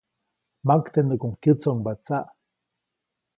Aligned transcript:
Maktenuʼkuŋ 0.67 1.33
kyätsoʼŋba 1.41 1.91
tsaʼ. 2.05 2.25